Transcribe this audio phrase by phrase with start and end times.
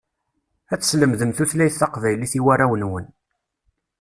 [0.73, 3.05] Ad teslemdem tutlayt taqbaylit i warraw-inwen.